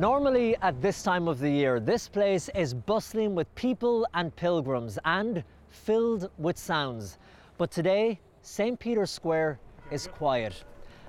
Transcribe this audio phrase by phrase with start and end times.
[0.00, 4.98] Normally, at this time of the year, this place is bustling with people and pilgrims
[5.04, 7.18] and filled with sounds.
[7.58, 8.80] But today, St.
[8.80, 9.60] Peter's Square
[9.90, 10.64] is quiet.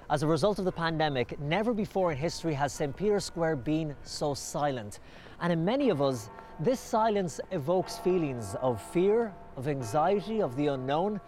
[0.10, 2.94] As a result of the pandemic, never before in history has St.
[2.94, 5.00] Peter's Square been so silent.
[5.40, 6.30] And in many of us,
[6.60, 11.22] this silence evokes feelings of fear, of anxiety, of the unknown.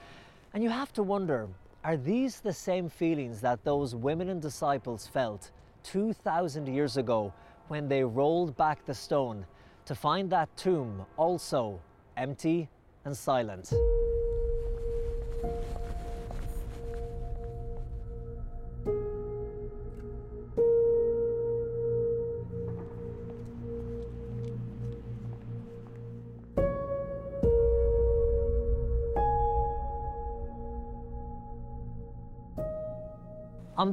[0.54, 1.48] And you have to wonder
[1.86, 5.52] are these the same feelings that those women and disciples felt
[5.84, 7.34] 2,000 years ago
[7.74, 9.44] when they rolled back the stone
[9.84, 11.82] to find that tomb also
[12.16, 12.70] empty
[13.04, 13.74] and silent?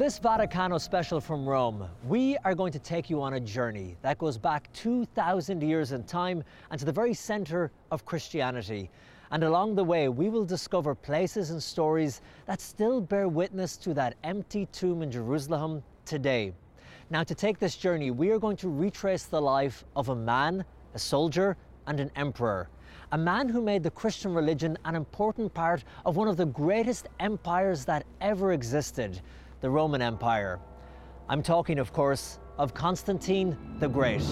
[0.01, 4.17] This Vaticano special from Rome, we are going to take you on a journey that
[4.17, 8.89] goes back 2,000 years in time and to the very center of Christianity.
[9.31, 13.93] And along the way, we will discover places and stories that still bear witness to
[13.93, 16.55] that empty tomb in Jerusalem today.
[17.11, 20.65] Now, to take this journey, we are going to retrace the life of a man,
[20.95, 22.71] a soldier, and an emperor.
[23.13, 27.07] A man who made the Christian religion an important part of one of the greatest
[27.19, 29.21] empires that ever existed
[29.61, 30.59] the Roman Empire.
[31.29, 34.25] I'm talking, of course, of Constantine the Great.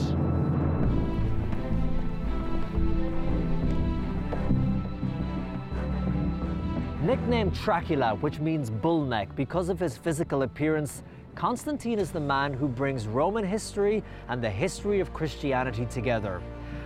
[7.03, 11.03] Nicknamed Trachala, which means bull neck, because of his physical appearance,
[11.35, 16.43] Constantine is the man who brings Roman history and the history of Christianity together.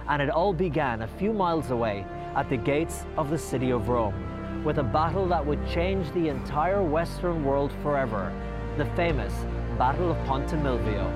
[0.09, 2.05] And it all began a few miles away
[2.35, 4.32] at the gates of the city of Rome
[4.65, 8.33] with a battle that would change the entire Western world forever
[8.79, 9.33] the famous
[9.77, 11.11] Battle of Ponte Milvio.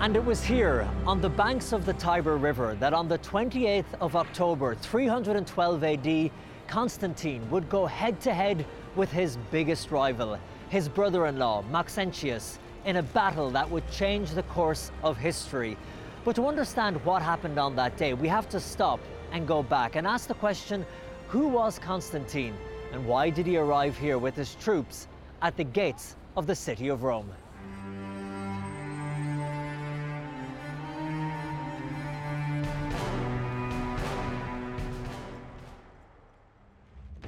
[0.00, 3.92] And it was here, on the banks of the Tiber River, that on the 28th
[4.00, 6.30] of October 312 AD,
[6.68, 10.38] Constantine would go head to head with his biggest rival,
[10.68, 15.76] his brother in law, Maxentius, in a battle that would change the course of history.
[16.22, 19.00] But to understand what happened on that day, we have to stop
[19.32, 20.84] and go back and ask the question
[21.28, 22.54] who was Constantine
[22.92, 25.08] and why did he arrive here with his troops
[25.40, 27.30] at the gates of the city of Rome?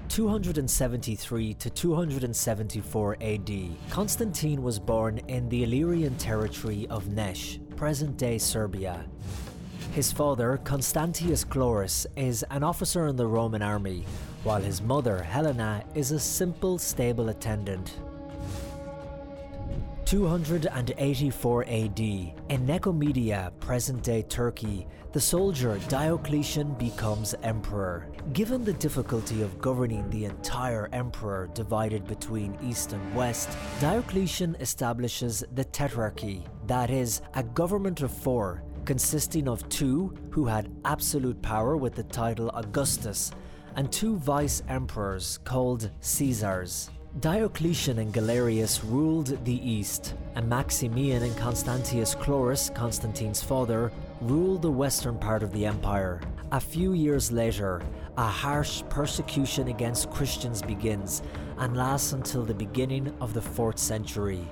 [0.08, 3.50] Two hundred and seventy-three to two hundred and seventy-four AD,
[3.88, 9.04] Constantine was born in the Illyrian territory of Niš, present-day Serbia.
[9.90, 14.04] His father, Constantius Chlorus, is an officer in the Roman army
[14.44, 17.98] while his mother, Helena, is a simple stable attendant.
[20.12, 28.06] 284 AD, in Nicomedia, present day Turkey, the soldier Diocletian becomes emperor.
[28.34, 35.44] Given the difficulty of governing the entire emperor divided between east and west, Diocletian establishes
[35.54, 41.74] the Tetrarchy, that is, a government of four, consisting of two who had absolute power
[41.78, 43.32] with the title Augustus
[43.76, 46.90] and two vice emperors called Caesars.
[47.20, 53.92] Diocletian and Galerius ruled the east, and Maximian and Constantius Chlorus, Constantine's father,
[54.22, 56.22] ruled the western part of the empire.
[56.52, 57.82] A few years later,
[58.16, 61.22] a harsh persecution against Christians begins
[61.58, 64.48] and lasts until the beginning of the 4th century.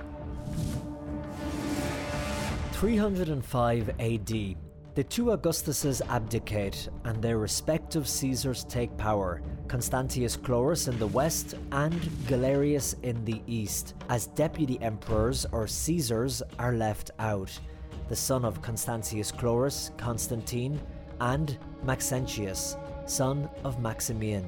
[2.73, 4.55] 305 AD,
[4.93, 11.55] the two Augustuses abdicate and their respective Caesars take power, Constantius Chlorus in the west
[11.71, 11.93] and
[12.27, 17.57] Galerius in the east, as deputy emperors or Caesars are left out.
[18.09, 20.77] The son of Constantius Chlorus, Constantine,
[21.21, 24.45] and Maxentius, son of Maximian.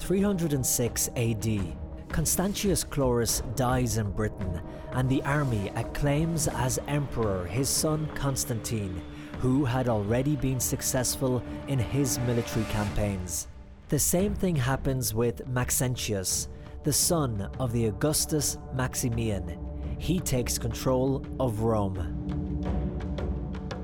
[0.00, 1.83] 306 AD
[2.14, 4.60] Constantius Chlorus dies in Britain,
[4.92, 9.02] and the army acclaims as emperor his son Constantine,
[9.40, 13.48] who had already been successful in his military campaigns.
[13.88, 16.46] The same thing happens with Maxentius,
[16.84, 19.58] the son of the Augustus Maximian.
[19.98, 21.98] He takes control of Rome.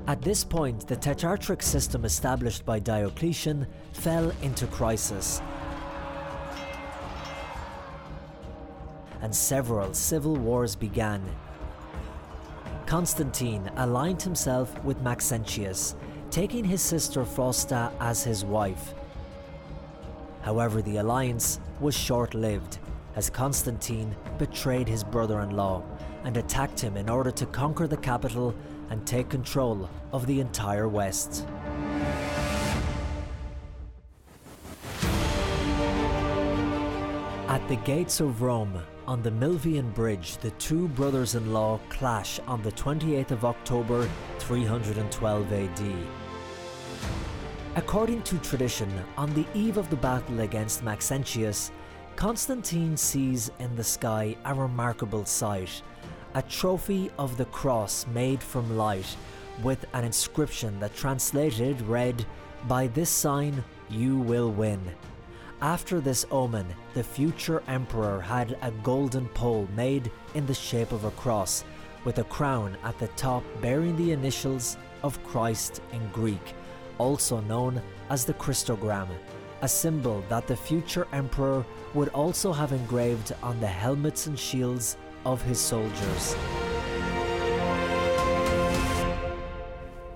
[0.07, 5.41] At this point, the tetrarchic system established by Diocletian fell into crisis,
[9.21, 11.23] and several civil wars began.
[12.85, 15.95] Constantine aligned himself with Maxentius,
[16.29, 18.93] taking his sister Fausta as his wife.
[20.41, 22.79] However, the alliance was short lived.
[23.15, 25.83] as Constantine betrayed his brother in law
[26.23, 28.55] and attacked him in order to conquer the capital
[28.89, 31.47] and take control of the entire West.
[37.51, 42.39] At the gates of Rome, on the Milvian Bridge, the two brothers in law clash
[42.47, 44.09] on the 28th of October
[44.39, 45.81] 312 AD.
[47.75, 51.71] According to tradition, on the eve of the battle against Maxentius,
[52.15, 55.81] Constantine sees in the sky a remarkable sight
[56.35, 59.17] a trophy of the cross made from light
[59.61, 62.25] with an inscription that translated read,
[62.69, 64.79] By this sign you will win.
[65.61, 66.65] After this omen,
[66.95, 71.63] the future emperor had a golden pole made in the shape of a cross,
[72.03, 76.55] with a crown at the top bearing the initials of Christ in Greek,
[76.97, 77.79] also known
[78.09, 79.07] as the Christogram,
[79.61, 81.63] a symbol that the future emperor
[81.93, 86.35] would also have engraved on the helmets and shields of his soldiers.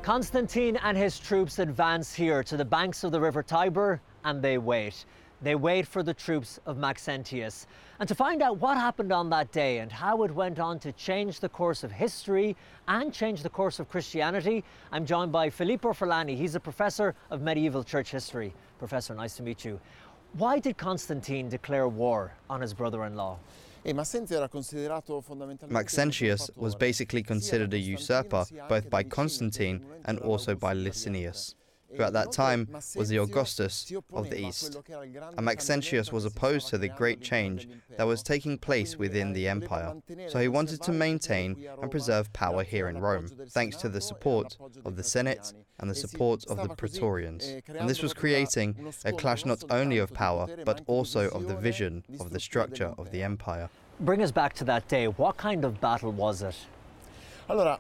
[0.02, 4.58] Constantine and his troops advance here to the banks of the river Tiber and they
[4.58, 5.06] wait.
[5.42, 7.68] They wait for the troops of Maxentius.
[8.00, 10.92] And to find out what happened on that day and how it went on to
[10.94, 12.56] change the course of history
[12.88, 16.36] and change the course of Christianity, I'm joined by Filippo Ferlani.
[16.36, 18.54] He's a professor of medieval church history.
[18.80, 19.80] Professor, nice to meet you.
[20.34, 23.38] Why did Constantine declare war on his brother in law?
[25.70, 31.56] Maxentius was basically considered a usurper both by Constantine and also by Licinius
[31.96, 34.78] who at that time was the Augustus of the East.
[35.38, 39.96] And Maxentius was opposed to the great change that was taking place within the empire.
[40.28, 44.58] So he wanted to maintain and preserve power here in Rome, thanks to the support
[44.84, 47.62] of the Senate and the support of the Praetorians.
[47.68, 52.04] And this was creating a clash not only of power, but also of the vision
[52.20, 53.70] of the structure of the empire.
[54.00, 55.08] Bring us back to that day.
[55.08, 56.56] What kind of battle was it?
[57.50, 57.80] Allora,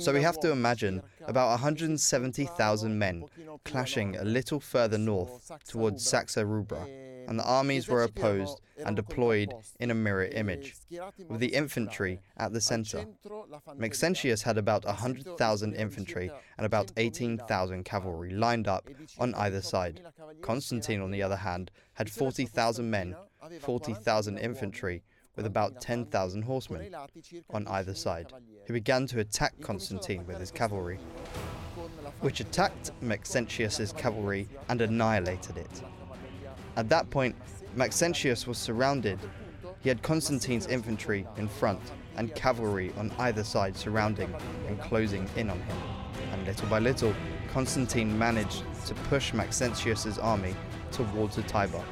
[0.00, 3.24] so we have to imagine about 170,000 men
[3.64, 6.86] clashing a little further north towards Saxa Rubra,
[7.28, 10.74] and the armies were opposed and deployed in a mirror image,
[11.28, 13.04] with the infantry at the center.
[13.76, 20.00] Maxentius had about 100,000 infantry and about 18,000 cavalry lined up on either side.
[20.40, 23.14] Constantine, on the other hand, had 40,000 men,
[23.60, 25.02] 40,000 infantry,
[25.36, 26.94] with about 10,000 horsemen
[27.50, 28.32] on either side,
[28.66, 30.98] who began to attack Constantine with his cavalry,
[32.20, 35.82] which attacked Maxentius's cavalry and annihilated it.
[36.76, 37.34] At that point,
[37.74, 39.18] Maxentius was surrounded.
[39.80, 41.80] He had Constantine's infantry in front
[42.16, 44.32] and cavalry on either side surrounding
[44.68, 45.76] and closing in on him.
[46.32, 47.14] And little by little,
[47.52, 50.54] Constantine managed to push Maxentius's army
[50.90, 51.82] towards the Tiber.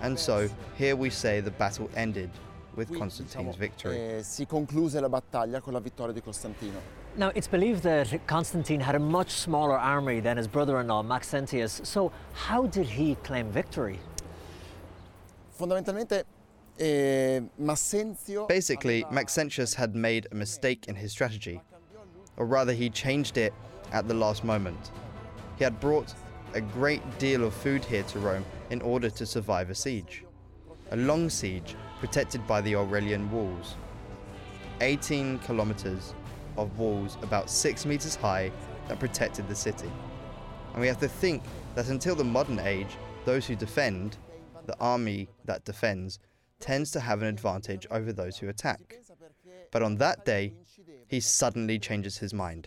[0.00, 2.30] And so, here we say the battle ended
[2.76, 3.96] with Constantine's victory.
[3.96, 7.00] Eh, si concluse la battaglia con la vittoria di Costantino.
[7.14, 11.82] Now, it's believed that Constantine had a much smaller army than his brother-in-law Maxentius.
[11.84, 13.98] So, how did he claim victory?
[15.58, 16.24] Fondamentalmente
[16.78, 17.40] eh,
[18.48, 21.60] Basically, Maxentius had made a mistake in his strategy,
[22.38, 23.52] or rather, he changed it
[23.92, 24.90] at the last moment.
[25.58, 26.14] He had brought
[26.54, 30.24] a great deal of food here to Rome in order to survive a siege.
[30.90, 33.76] A long siege protected by the Aurelian walls.
[34.80, 36.14] 18 kilometers
[36.56, 38.50] of walls about 6 meters high
[38.88, 39.88] that protected the city.
[40.72, 41.44] And we have to think
[41.76, 42.88] that until the modern age,
[43.24, 44.16] those who defend,
[44.66, 46.18] the army that defends,
[46.58, 48.96] tends to have an advantage over those who attack.
[49.70, 50.54] But on that day,
[51.06, 52.66] he suddenly changes his mind.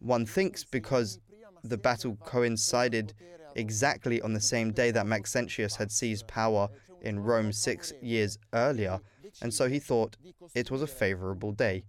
[0.00, 1.20] One thinks because
[1.62, 3.14] the battle coincided
[3.54, 6.68] exactly on the same day that Maxentius had seized power
[7.02, 9.00] in Rome six years earlier,
[9.42, 10.16] and so he thought
[10.54, 11.84] it was a favorable day.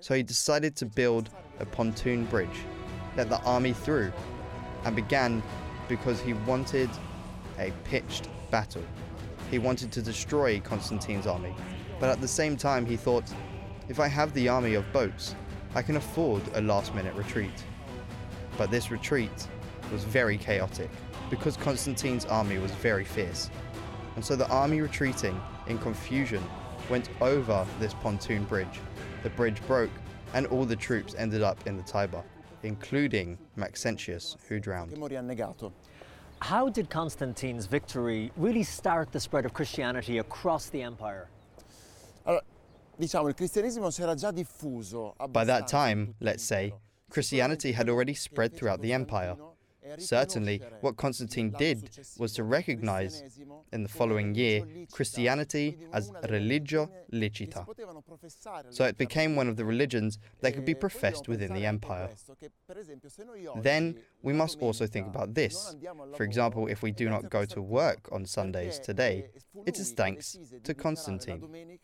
[0.00, 2.60] So he decided to build a pontoon bridge,
[3.16, 4.12] let the army through,
[4.84, 5.42] and began
[5.88, 6.90] because he wanted
[7.58, 8.82] a pitched battle.
[9.50, 11.54] He wanted to destroy Constantine's army,
[12.00, 13.24] but at the same time he thought,
[13.88, 15.34] if I have the army of boats,
[15.74, 17.64] I can afford a last minute retreat.
[18.56, 19.48] But this retreat
[19.92, 20.90] was very chaotic
[21.30, 23.50] because Constantine's army was very fierce
[24.16, 26.42] and so the army retreating in confusion
[26.90, 28.80] went over this pontoon bridge.
[29.22, 29.90] The bridge broke,
[30.34, 32.22] and all the troops ended up in the Tiber,
[32.62, 34.92] including Maxentius, who drowned.
[36.40, 41.28] How did Constantine's victory really start the spread of Christianity across the empire?
[45.28, 46.74] By that time, let's say,
[47.10, 49.36] Christianity had already spread throughout the empire.
[49.98, 53.22] Certainly, what Constantine did was to recognize
[53.72, 57.66] in the following year Christianity as religio licita.
[58.70, 62.10] So it became one of the religions that could be professed within the empire.
[63.56, 65.76] Then we must also think about this.
[66.16, 69.26] For example, if we do not go to work on Sundays today,
[69.66, 71.78] it is thanks to Constantine,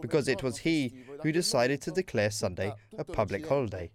[0.00, 3.90] because it was he who decided to declare Sunday a public holiday.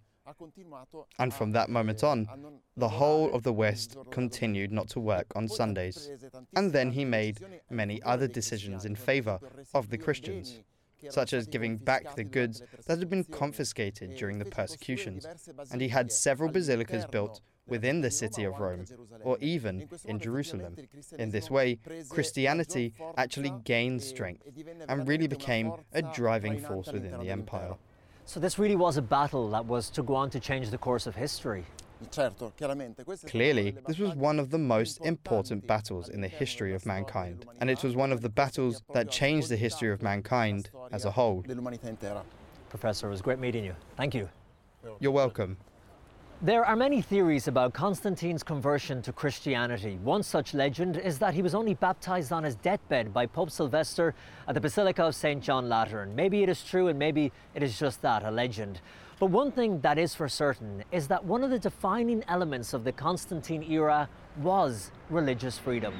[1.18, 2.28] And from that moment on,
[2.76, 6.10] the whole of the West continued not to work on Sundays.
[6.56, 9.38] And then he made many other decisions in favor
[9.74, 10.60] of the Christians,
[11.08, 15.26] such as giving back the goods that had been confiscated during the persecutions.
[15.70, 18.84] And he had several basilicas built within the city of Rome,
[19.22, 20.76] or even in Jerusalem.
[21.18, 24.42] In this way, Christianity actually gained strength
[24.88, 27.76] and really became a driving force within the empire.
[28.30, 31.08] So this really was a battle that was to go on to change the course
[31.08, 31.64] of history.
[33.26, 37.68] Clearly, this was one of the most important battles in the history of mankind, and
[37.68, 41.44] it was one of the battles that changed the history of mankind as a whole.
[42.68, 43.74] Professor, it was great meeting you.
[43.96, 44.28] Thank you.
[45.00, 45.56] You're welcome.
[46.42, 49.98] There are many theories about Constantine's conversion to Christianity.
[50.02, 54.14] One such legend is that he was only baptized on his deathbed by Pope Sylvester
[54.48, 55.42] at the Basilica of St.
[55.42, 56.16] John Lateran.
[56.16, 58.80] Maybe it is true and maybe it is just that, a legend.
[59.18, 62.84] But one thing that is for certain is that one of the defining elements of
[62.84, 65.92] the Constantine era was religious freedom.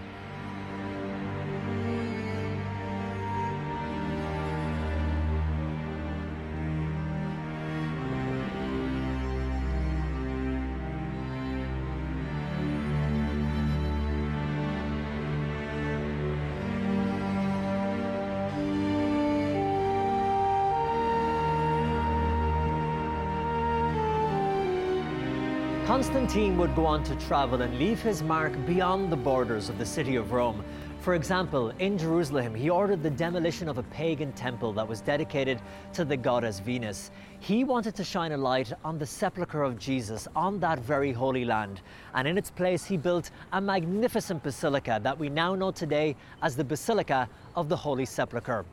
[25.91, 29.85] Constantine would go on to travel and leave his mark beyond the borders of the
[29.85, 30.65] city of Rome.
[31.01, 35.61] For example, in Jerusalem, he ordered the demolition of a pagan temple that was dedicated
[35.95, 37.11] to the goddess Venus.
[37.41, 41.45] He wanted to shine a light on the sepulchre of Jesus on that very holy
[41.45, 41.81] land.
[42.15, 46.55] And in its place, he built a magnificent basilica that we now know today as
[46.55, 48.65] the Basilica of the Holy Sepulchre.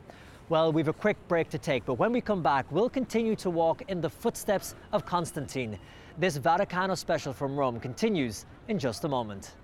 [0.50, 3.50] Well, we've a quick break to take, but when we come back, we'll continue to
[3.50, 5.78] walk in the footsteps of Constantine.
[6.18, 9.54] This Vaticano special from Rome continues in just a moment.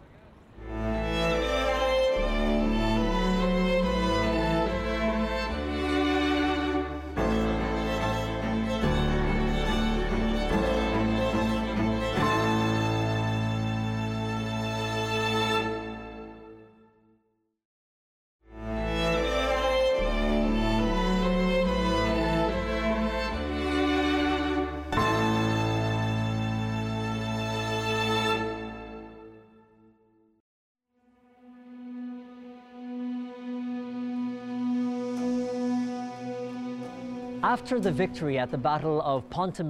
[37.44, 39.60] After the victory at the Battle of Ponte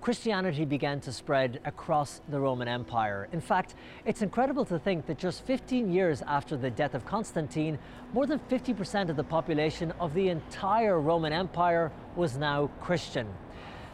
[0.00, 3.28] Christianity began to spread across the Roman Empire.
[3.30, 7.78] In fact, it's incredible to think that just 15 years after the death of Constantine,
[8.12, 13.28] more than 50% of the population of the entire Roman Empire was now Christian.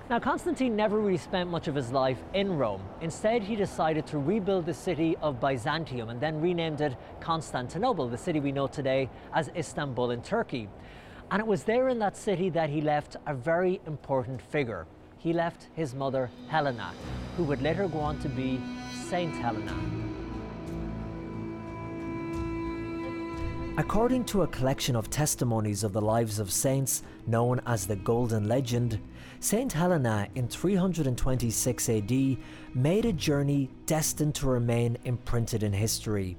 [0.08, 2.80] Now, Constantine never really spent much of his life in Rome.
[3.02, 8.16] Instead, he decided to rebuild the city of Byzantium and then renamed it Constantinople, the
[8.16, 10.70] city we know today as Istanbul in Turkey.
[11.30, 14.86] And it was there in that city that he left a very important figure.
[15.18, 16.92] He left his mother, Helena,
[17.36, 18.60] who would later go on to be
[19.08, 19.74] Saint Helena.
[23.78, 28.48] According to a collection of testimonies of the lives of saints known as the Golden
[28.48, 28.98] Legend,
[29.40, 32.36] Saint Helena in 326 AD
[32.74, 36.38] made a journey destined to remain imprinted in history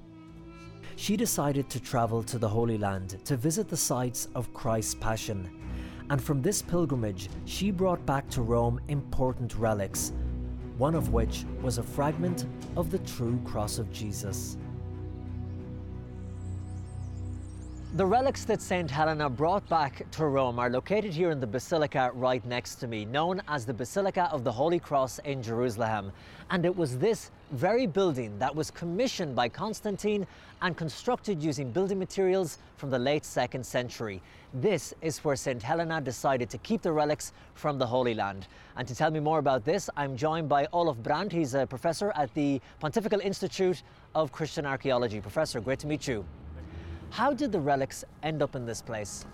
[0.98, 5.48] she decided to travel to the Holy Land to visit the sites of Christ's Passion.
[6.10, 10.12] And from this pilgrimage, she brought back to Rome important relics,
[10.80, 14.58] one of which was a fragment of the true cross of Jesus.
[17.96, 18.92] The relics that St.
[18.92, 23.06] Helena brought back to Rome are located here in the basilica right next to me,
[23.06, 26.12] known as the Basilica of the Holy Cross in Jerusalem.
[26.50, 30.28] And it was this very building that was commissioned by Constantine
[30.62, 34.22] and constructed using building materials from the late second century.
[34.54, 35.64] This is where St.
[35.64, 38.48] Helena decided to keep the relics from the Holy Land.
[38.76, 41.32] And to tell me more about this, I'm joined by Olof Brandt.
[41.32, 43.82] He's a professor at the Pontifical Institute
[44.14, 45.22] of Christian Archaeology.
[45.22, 46.26] Professor, great to meet you.
[47.10, 49.26] How did the relics end up in this place?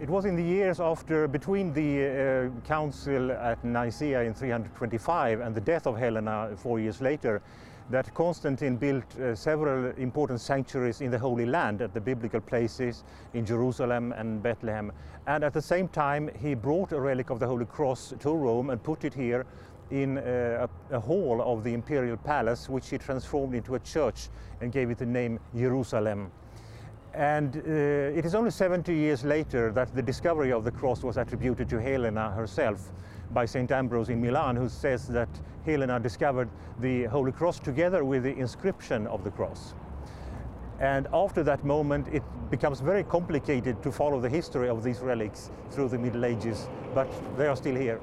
[0.00, 5.54] It was in the years after, between the uh, council at Nicaea in 325 and
[5.54, 7.42] the death of Helena four years later,
[7.90, 13.02] that Constantine built uh, several important sanctuaries in the Holy Land at the biblical places
[13.34, 14.92] in Jerusalem and Bethlehem.
[15.26, 18.70] And at the same time, he brought a relic of the Holy Cross to Rome
[18.70, 19.46] and put it here
[19.90, 24.28] in uh, a, a, hall of the imperial palace, which he transformed into a church
[24.60, 26.30] and gave it the name Jerusalem.
[27.14, 31.16] And uh, it is only 70 years later that the discovery of the cross was
[31.16, 32.92] attributed to Helena herself
[33.32, 33.70] by St.
[33.70, 35.28] Ambrose in Milan, who says that
[35.64, 36.48] Helena discovered
[36.80, 39.74] the Holy Cross together with the inscription of the cross.
[40.80, 45.50] And after that moment, it becomes very complicated to follow the history of these relics
[45.70, 48.00] through the Middle Ages, but they are still here.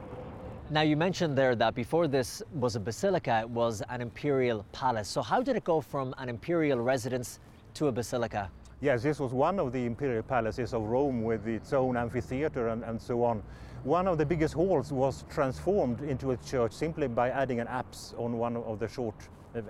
[0.70, 5.08] Now, you mentioned there that before this was a basilica, it was an imperial palace.
[5.08, 7.40] So, how did it go from an imperial residence
[7.76, 8.50] to a basilica?
[8.82, 12.84] Yes, this was one of the imperial palaces of Rome with its own amphitheater and,
[12.84, 13.41] and so on.
[13.84, 18.13] One of the biggest halls was transformed into a church simply by adding an apse
[18.17, 19.15] on one of the short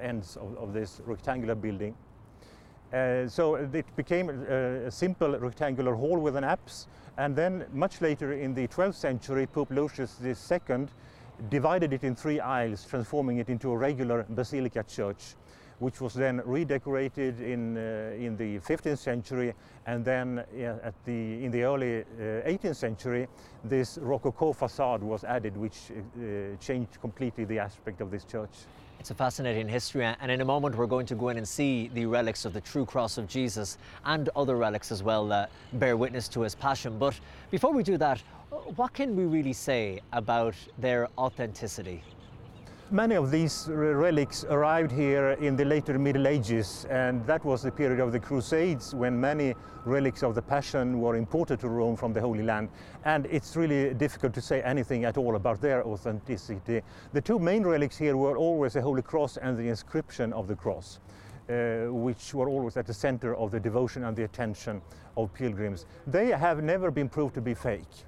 [0.01, 1.95] ends of, of this rectangular building.
[2.91, 8.01] Uh, so it became a, a, simple rectangular hall with an apse, and then much
[8.01, 10.87] later in the 12th century, Pope Lucius II
[11.49, 15.35] divided it in three aisles, transforming it into a regular basilica church
[15.79, 19.53] which was then redecorated in, uh, in the 15th century
[19.85, 20.39] and then
[20.83, 23.27] at the, in the early uh, 18th century
[23.63, 28.51] this Rococo facade was added which uh, changed completely the aspect of this church.
[28.99, 31.89] It's a fascinating history, and in a moment we're going to go in and see
[31.93, 35.95] the relics of the true cross of Jesus and other relics as well that bear
[35.95, 36.97] witness to his passion.
[36.97, 37.19] But
[37.51, 38.21] before we do that,
[38.75, 42.01] what can we really say about their authenticity?
[42.91, 47.71] Many of these relics arrived here in the later Middle Ages, and that was the
[47.71, 52.13] period of the Crusades when many relics of the Passion were imported to Rome from
[52.13, 52.69] the Holy Land.
[53.03, 56.83] And it's really difficult to say anything at all about their authenticity.
[57.11, 60.55] The two main relics here were always the Holy Cross and the inscription of the
[60.55, 60.99] cross.
[61.47, 64.81] Uh, which were always at the center of the devotion and the attention
[65.15, 65.85] of pilgrims.
[66.07, 68.05] They have never been proved to be fake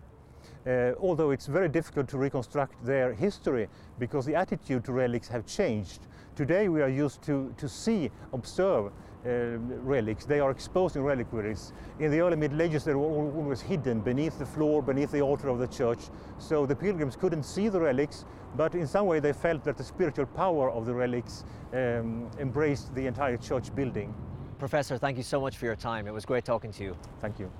[0.68, 3.68] uh, although it's very difficult to reconstruct their history
[4.00, 6.08] because the attitude to relics have changed.
[6.36, 8.92] Today we are used to, to see, observe
[9.26, 10.26] uh, relics.
[10.26, 11.74] They are exposed in reliquaries.
[12.00, 15.50] In the early Middle Ages, they were always hidden beneath the floor, beneath the altar
[15.50, 16.00] of the church.
[16.38, 18.26] So the pilgrims couldn't see the relics,
[18.56, 22.94] but in some way they felt that the spiritual power of the relics um, embraced
[22.94, 24.14] the entire church building.
[24.60, 26.08] Professor, thank you so much for your time.
[26.08, 26.98] It was great talking to you.
[27.22, 27.52] Thank you.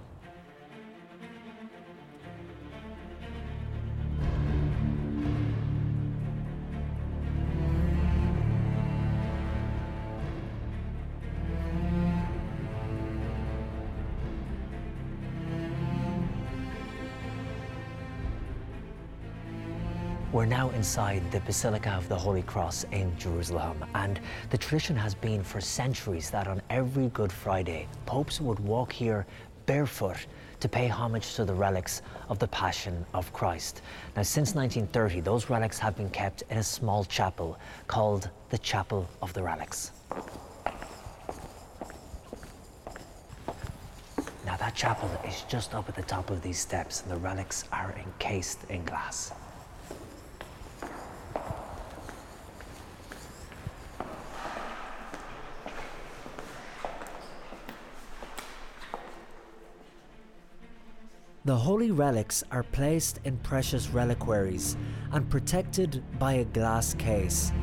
[20.78, 24.20] Inside the Basilica of the Holy Cross in Jerusalem, and
[24.52, 29.26] the tradition has been for centuries that on every Good Friday, popes would walk here
[29.66, 30.28] barefoot
[30.60, 33.82] to pay homage to the relics of the Passion of Christ.
[34.16, 39.10] Now, since 1930, those relics have been kept in a small chapel called the Chapel
[39.24, 39.94] of the Relics.
[44.46, 47.64] Now, that chapel is just up at the top of these steps, and the relics
[47.72, 49.34] are encased in glass.
[61.48, 64.76] The holy relics are placed in precious reliquaries
[65.14, 67.54] and protected by a glass case.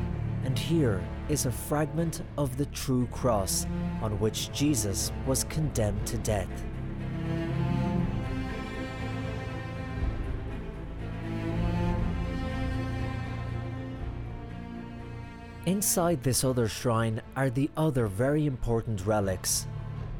[0.43, 3.67] And here is a fragment of the true cross
[4.01, 6.49] on which Jesus was condemned to death.
[15.67, 19.67] Inside this other shrine are the other very important relics.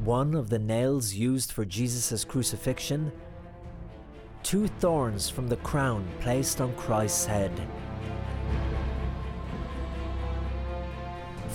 [0.04, 3.12] One of the nails used for Jesus' crucifixion
[4.46, 7.52] two thorns from the crown placed on Christ's head.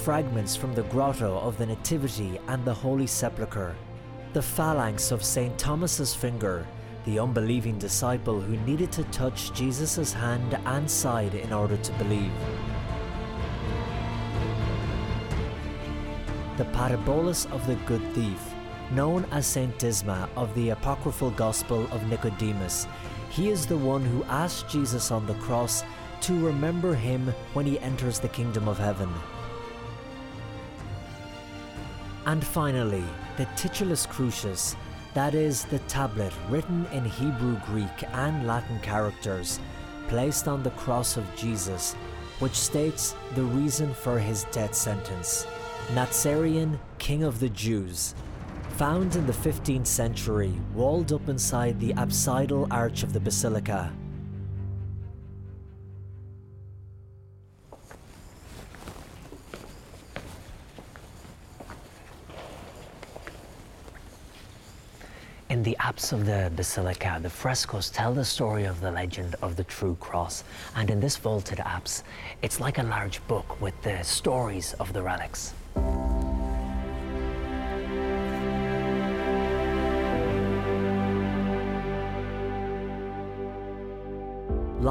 [0.02, 3.76] Fragments from the grotto of the Nativity and the Holy Sepulchre.
[4.32, 5.56] The phalanx of St.
[5.56, 6.66] Thomas's finger,
[7.04, 12.32] the unbelieving disciple who needed to touch Jesus' hand and side in order to believe.
[16.56, 18.42] The patibulum of the good thief,
[18.90, 22.86] known as Saint Disma of the apocryphal Gospel of Nicodemus.
[23.30, 25.84] He is the one who asked Jesus on the cross
[26.22, 29.08] to remember him when he enters the kingdom of heaven.
[32.26, 33.04] And finally,
[33.36, 34.76] the Titulus Crucis,
[35.14, 39.58] that is, the tablet written in Hebrew, Greek, and Latin characters,
[40.08, 41.94] placed on the cross of Jesus,
[42.40, 45.46] which states the reason for his death sentence
[45.92, 48.14] Nazarian, King of the Jews.
[48.80, 53.92] Found in the 15th century, walled up inside the apsidal arch of the basilica.
[65.50, 69.56] In the apse of the basilica, the frescoes tell the story of the legend of
[69.56, 70.42] the true cross.
[70.74, 72.02] And in this vaulted apse,
[72.40, 75.52] it's like a large book with the stories of the relics.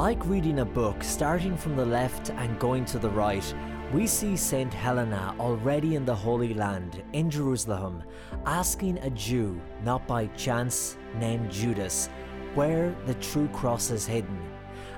[0.00, 3.44] Like reading a book, starting from the left and going to the right,
[3.92, 8.02] we see Saint Helena already in the Holy Land, in Jerusalem,
[8.46, 12.08] asking a Jew, not by chance, named Judas,
[12.54, 14.40] where the true cross is hidden.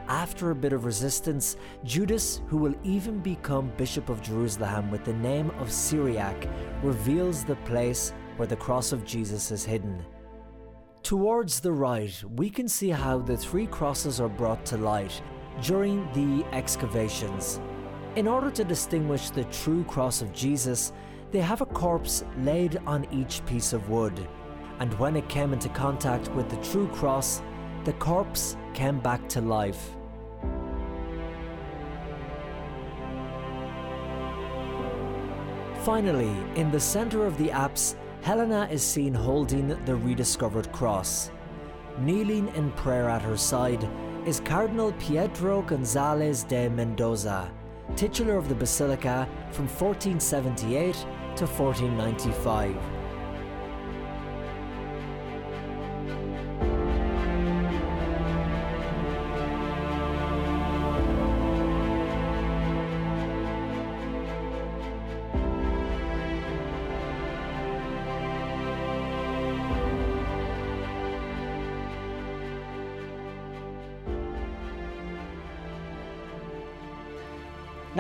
[0.07, 5.15] After a bit of resistance, Judas, who will even become Bishop of Jerusalem with the
[5.15, 6.49] name of Cyriac,
[6.81, 10.01] reveals the place where the cross of Jesus is hidden.
[11.03, 15.21] Towards the right, we can see how the three crosses are brought to light
[15.61, 17.61] during the excavations.
[18.15, 20.93] In order to distinguish the true cross of Jesus,
[21.33, 24.29] they have a corpse laid on each piece of wood.
[24.79, 27.43] And when it came into contact with the true cross,
[27.85, 29.97] the corpse came back to life.
[35.81, 41.33] Finally, in the centre of the apse, Helena is seen holding the rediscovered cross.
[41.99, 43.89] Kneeling in prayer at her side
[44.25, 47.51] is Cardinal Pietro Gonzalez de Mendoza,
[47.97, 50.95] titular of the basilica from 1478
[51.35, 53.02] to 1495.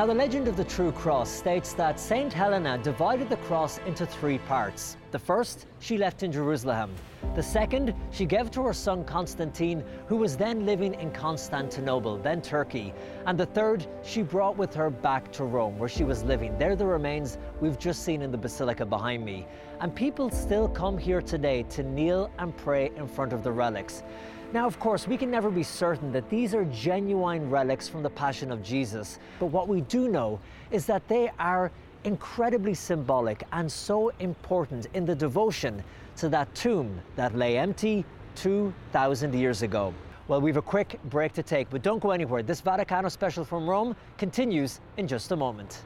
[0.02, 4.04] Now, the legend of the True Cross states that Saint Helena divided the cross into
[4.04, 4.96] three parts.
[5.12, 6.92] The first, she left in Jerusalem.
[7.36, 12.42] The second, she gave to her son Constantine, who was then living in Constantinople, then
[12.42, 12.92] Turkey.
[13.26, 16.58] And the third, she brought with her back to Rome, where she was living.
[16.58, 19.46] They're the remains we've just seen in the basilica behind me.
[19.78, 24.02] And people still come here today to kneel and pray in front of the relics.
[24.52, 28.10] Now, of course, we can never be certain that these are genuine relics from the
[28.10, 30.38] Passion of Jesus, but what we do know
[30.70, 31.72] is that they are
[32.04, 35.82] incredibly symbolic and so important in the devotion
[36.16, 39.94] to that tomb that lay empty 2,000 years ago.
[40.28, 42.42] Well, we've a quick break to take, but don't go anywhere.
[42.42, 45.82] This Vaticano special from Rome continues in just a moment.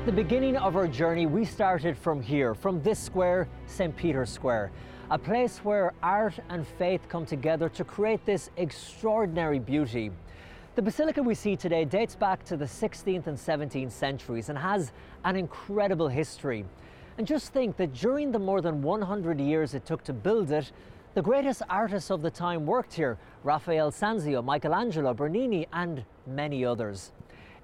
[0.00, 3.94] At the beginning of our journey, we started from here, from this square, St.
[3.94, 4.72] Peter's Square,
[5.10, 10.10] a place where art and faith come together to create this extraordinary beauty.
[10.74, 14.90] The basilica we see today dates back to the 16th and 17th centuries and has
[15.24, 16.64] an incredible history.
[17.18, 20.72] And just think that during the more than 100 years it took to build it,
[21.12, 27.12] the greatest artists of the time worked here Raphael Sanzio, Michelangelo, Bernini, and many others.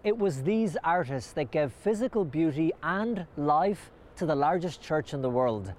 [0.06, 5.20] It was these artists that gave physical beauty and life to the largest church in
[5.20, 5.72] the world.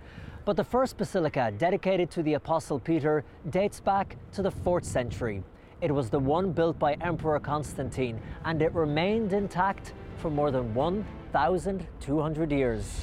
[0.43, 5.45] But the first basilica, dedicated to the Apostle Peter, dates back to the 4th century.
[5.79, 10.73] It was the one built by Emperor Constantine, and it remained intact for more than
[10.73, 12.99] 1,200 years.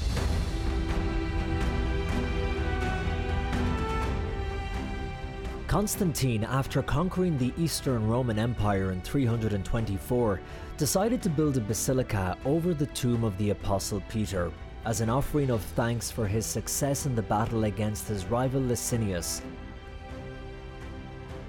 [5.74, 10.40] Constantine, after conquering the Eastern Roman Empire in 324,
[10.76, 14.50] decided to build a basilica over the tomb of the Apostle Peter
[14.84, 19.40] as an offering of thanks for his success in the battle against his rival Licinius.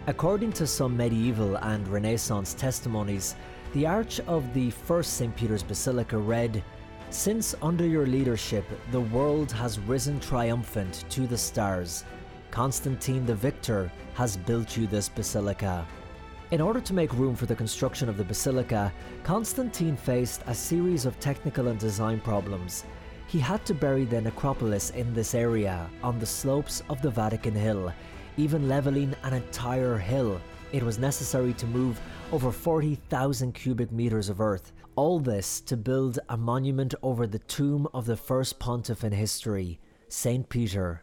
[0.05, 3.35] According to some medieval and Renaissance testimonies,
[3.73, 5.35] the arch of the first St.
[5.35, 6.63] Peter's Basilica read,
[7.09, 12.05] Since under your leadership the world has risen triumphant to the stars,
[12.51, 15.85] Constantine the Victor has built you this basilica.
[16.51, 21.07] In order to make room for the construction of the basilica, Constantine faced a series
[21.07, 22.85] of technical and design problems.
[23.25, 27.55] He had to bury the necropolis in this area, on the slopes of the Vatican
[27.55, 27.91] Hill,
[28.37, 30.39] even levelling an entire hill.
[30.71, 31.99] It was necessary to move
[32.31, 34.71] over 40,000 cubic meters of earth.
[34.95, 39.79] All this to build a monument over the tomb of the first pontiff in history,
[40.09, 40.47] St.
[40.47, 41.01] Peter.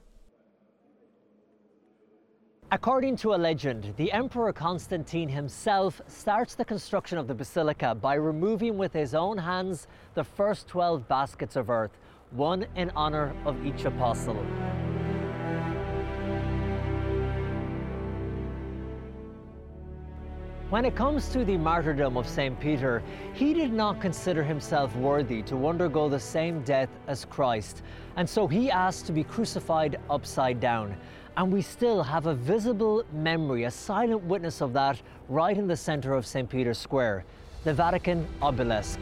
[2.72, 8.14] According to a legend, the Emperor Constantine himself starts the construction of the basilica by
[8.14, 11.90] removing with his own hands the first 12 baskets of earth,
[12.30, 14.42] one in honor of each apostle.
[20.70, 22.58] When it comes to the martyrdom of St.
[22.58, 23.02] Peter,
[23.34, 27.82] he did not consider himself worthy to undergo the same death as Christ,
[28.16, 30.96] and so he asked to be crucified upside down.
[31.34, 35.76] And we still have a visible memory, a silent witness of that, right in the
[35.76, 36.48] center of St.
[36.48, 37.24] Peter's Square,
[37.64, 38.98] the Vatican obelisk.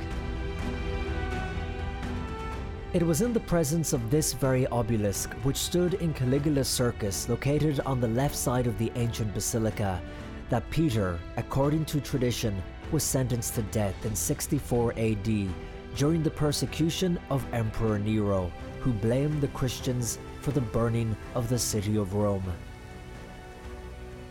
[2.92, 7.80] It was in the presence of this very obelisk, which stood in Caligula's Circus, located
[7.80, 10.00] on the left side of the ancient basilica,
[10.50, 12.62] that Peter, according to tradition,
[12.92, 15.48] was sentenced to death in 64 AD
[15.96, 21.58] during the persecution of Emperor Nero, who blamed the Christians for the burning of the
[21.58, 22.44] city of Rome.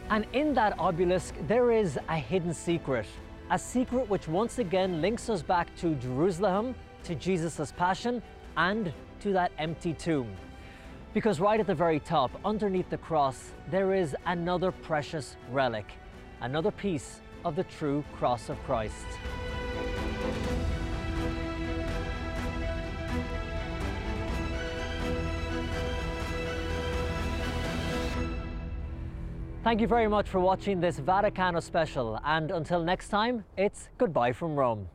[0.10, 3.06] And in that obelisk, there is a hidden secret,
[3.52, 8.22] a secret which once again links us back to Jerusalem, to Jesus' passion,
[8.58, 8.92] and
[9.22, 10.32] to that empty tomb.
[11.14, 15.86] Because right at the very top, underneath the cross, there is another precious relic
[16.42, 19.06] another piece of the true cross of Christ.
[29.62, 34.32] Thank you very much for watching this Vaticano special, and until next time, it's goodbye
[34.32, 34.88] from Rome.